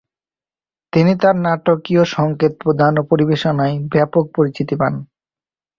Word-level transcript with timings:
তিনি 0.93 1.13
তার 1.21 1.35
নাটকীয় 1.45 2.03
সঙ্কেত 2.15 2.53
প্রদান 2.61 2.93
ও 2.97 3.03
পরিবেশনায় 3.03 3.75
ব্যাপক 3.93 4.25
পরিচিতি 4.35 4.75
পান। 4.75 4.93